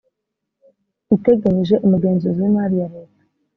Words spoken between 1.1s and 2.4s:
itegenyije umugenzuzi